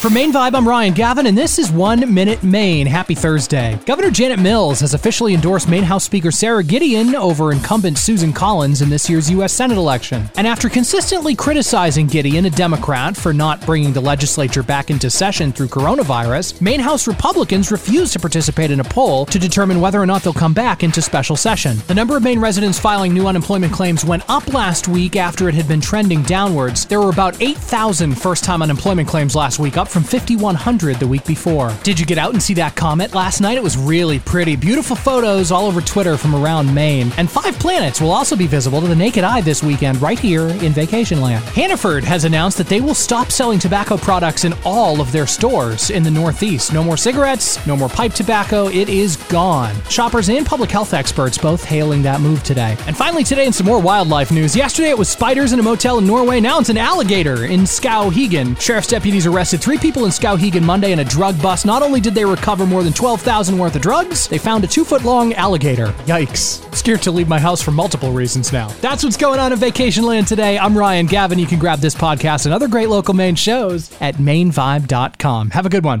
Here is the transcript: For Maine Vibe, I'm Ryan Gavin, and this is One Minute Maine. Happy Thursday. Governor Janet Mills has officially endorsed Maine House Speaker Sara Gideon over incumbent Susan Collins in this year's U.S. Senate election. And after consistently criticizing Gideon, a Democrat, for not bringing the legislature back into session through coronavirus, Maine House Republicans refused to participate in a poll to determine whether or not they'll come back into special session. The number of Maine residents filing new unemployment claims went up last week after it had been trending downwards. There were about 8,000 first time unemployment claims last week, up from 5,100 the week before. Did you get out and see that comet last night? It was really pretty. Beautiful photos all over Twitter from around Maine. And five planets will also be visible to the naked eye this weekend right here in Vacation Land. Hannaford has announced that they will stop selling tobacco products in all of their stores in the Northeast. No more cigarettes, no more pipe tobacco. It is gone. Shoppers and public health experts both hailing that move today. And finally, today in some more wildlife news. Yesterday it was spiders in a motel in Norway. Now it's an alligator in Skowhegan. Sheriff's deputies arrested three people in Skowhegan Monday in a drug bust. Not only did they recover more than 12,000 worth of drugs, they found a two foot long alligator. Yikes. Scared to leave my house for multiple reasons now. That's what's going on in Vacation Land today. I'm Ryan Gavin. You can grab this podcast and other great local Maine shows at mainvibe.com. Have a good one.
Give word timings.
For 0.00 0.08
Maine 0.08 0.32
Vibe, 0.32 0.54
I'm 0.54 0.66
Ryan 0.66 0.94
Gavin, 0.94 1.26
and 1.26 1.36
this 1.36 1.58
is 1.58 1.70
One 1.70 2.14
Minute 2.14 2.42
Maine. 2.42 2.86
Happy 2.86 3.14
Thursday. 3.14 3.78
Governor 3.84 4.10
Janet 4.10 4.38
Mills 4.38 4.80
has 4.80 4.94
officially 4.94 5.34
endorsed 5.34 5.68
Maine 5.68 5.82
House 5.82 6.04
Speaker 6.04 6.30
Sara 6.30 6.64
Gideon 6.64 7.14
over 7.14 7.52
incumbent 7.52 7.98
Susan 7.98 8.32
Collins 8.32 8.80
in 8.80 8.88
this 8.88 9.10
year's 9.10 9.30
U.S. 9.32 9.52
Senate 9.52 9.76
election. 9.76 10.24
And 10.38 10.46
after 10.46 10.70
consistently 10.70 11.34
criticizing 11.34 12.06
Gideon, 12.06 12.46
a 12.46 12.50
Democrat, 12.50 13.14
for 13.14 13.34
not 13.34 13.60
bringing 13.66 13.92
the 13.92 14.00
legislature 14.00 14.62
back 14.62 14.88
into 14.88 15.10
session 15.10 15.52
through 15.52 15.66
coronavirus, 15.66 16.62
Maine 16.62 16.80
House 16.80 17.06
Republicans 17.06 17.70
refused 17.70 18.14
to 18.14 18.18
participate 18.18 18.70
in 18.70 18.80
a 18.80 18.84
poll 18.84 19.26
to 19.26 19.38
determine 19.38 19.82
whether 19.82 20.00
or 20.00 20.06
not 20.06 20.22
they'll 20.22 20.32
come 20.32 20.54
back 20.54 20.82
into 20.82 21.02
special 21.02 21.36
session. 21.36 21.76
The 21.88 21.94
number 21.94 22.16
of 22.16 22.22
Maine 22.22 22.40
residents 22.40 22.78
filing 22.78 23.12
new 23.12 23.26
unemployment 23.26 23.74
claims 23.74 24.02
went 24.02 24.22
up 24.30 24.50
last 24.54 24.88
week 24.88 25.16
after 25.16 25.46
it 25.50 25.54
had 25.54 25.68
been 25.68 25.82
trending 25.82 26.22
downwards. 26.22 26.86
There 26.86 27.00
were 27.00 27.10
about 27.10 27.38
8,000 27.42 28.14
first 28.14 28.44
time 28.44 28.62
unemployment 28.62 29.06
claims 29.06 29.36
last 29.36 29.58
week, 29.58 29.76
up 29.76 29.89
from 29.90 30.04
5,100 30.04 30.96
the 30.96 31.06
week 31.06 31.26
before. 31.26 31.74
Did 31.82 31.98
you 31.98 32.06
get 32.06 32.16
out 32.16 32.32
and 32.32 32.42
see 32.42 32.54
that 32.54 32.76
comet 32.76 33.14
last 33.14 33.40
night? 33.40 33.56
It 33.56 33.62
was 33.62 33.76
really 33.76 34.20
pretty. 34.20 34.54
Beautiful 34.54 34.94
photos 34.94 35.50
all 35.50 35.66
over 35.66 35.80
Twitter 35.80 36.16
from 36.16 36.34
around 36.34 36.72
Maine. 36.72 37.12
And 37.16 37.28
five 37.28 37.58
planets 37.58 38.00
will 38.00 38.12
also 38.12 38.36
be 38.36 38.46
visible 38.46 38.80
to 38.80 38.86
the 38.86 38.94
naked 38.94 39.24
eye 39.24 39.40
this 39.40 39.62
weekend 39.62 40.00
right 40.00 40.18
here 40.18 40.46
in 40.48 40.72
Vacation 40.72 41.20
Land. 41.20 41.44
Hannaford 41.46 42.04
has 42.04 42.24
announced 42.24 42.56
that 42.58 42.68
they 42.68 42.80
will 42.80 42.94
stop 42.94 43.30
selling 43.32 43.58
tobacco 43.58 43.96
products 43.96 44.44
in 44.44 44.54
all 44.64 45.00
of 45.00 45.10
their 45.10 45.26
stores 45.26 45.90
in 45.90 46.04
the 46.04 46.10
Northeast. 46.10 46.72
No 46.72 46.84
more 46.84 46.96
cigarettes, 46.96 47.64
no 47.66 47.76
more 47.76 47.88
pipe 47.88 48.12
tobacco. 48.12 48.68
It 48.68 48.88
is 48.88 49.16
gone. 49.16 49.74
Shoppers 49.88 50.28
and 50.28 50.46
public 50.46 50.70
health 50.70 50.94
experts 50.94 51.36
both 51.36 51.64
hailing 51.64 52.02
that 52.02 52.20
move 52.20 52.44
today. 52.44 52.76
And 52.86 52.96
finally, 52.96 53.24
today 53.24 53.46
in 53.46 53.52
some 53.52 53.66
more 53.66 53.80
wildlife 53.80 54.30
news. 54.30 54.54
Yesterday 54.54 54.90
it 54.90 54.98
was 54.98 55.08
spiders 55.08 55.52
in 55.52 55.58
a 55.58 55.62
motel 55.62 55.98
in 55.98 56.06
Norway. 56.06 56.40
Now 56.40 56.60
it's 56.60 56.68
an 56.68 56.78
alligator 56.78 57.46
in 57.46 57.62
Skowhegan. 57.62 58.60
Sheriff's 58.60 58.86
deputies 58.86 59.26
arrested 59.26 59.60
three 59.60 59.79
people 59.80 60.04
in 60.04 60.10
Skowhegan 60.10 60.62
Monday 60.62 60.92
in 60.92 60.98
a 61.00 61.04
drug 61.04 61.40
bust. 61.42 61.66
Not 61.66 61.82
only 61.82 62.00
did 62.00 62.14
they 62.14 62.24
recover 62.24 62.66
more 62.66 62.82
than 62.82 62.92
12,000 62.92 63.58
worth 63.58 63.76
of 63.76 63.82
drugs, 63.82 64.28
they 64.28 64.38
found 64.38 64.62
a 64.64 64.66
two 64.66 64.84
foot 64.84 65.04
long 65.04 65.34
alligator. 65.34 65.88
Yikes. 66.06 66.74
Scared 66.74 67.02
to 67.02 67.10
leave 67.10 67.28
my 67.28 67.38
house 67.38 67.60
for 67.60 67.70
multiple 67.72 68.12
reasons 68.12 68.52
now. 68.52 68.68
That's 68.80 69.02
what's 69.02 69.16
going 69.16 69.40
on 69.40 69.52
in 69.52 69.58
Vacation 69.58 70.04
Land 70.04 70.28
today. 70.28 70.58
I'm 70.58 70.76
Ryan 70.76 71.06
Gavin. 71.06 71.38
You 71.38 71.46
can 71.46 71.58
grab 71.58 71.80
this 71.80 71.94
podcast 71.94 72.46
and 72.46 72.54
other 72.54 72.68
great 72.68 72.88
local 72.88 73.14
Maine 73.14 73.34
shows 73.34 73.90
at 74.00 74.16
mainvibe.com. 74.16 75.50
Have 75.50 75.66
a 75.66 75.70
good 75.70 75.84
one. 75.84 75.98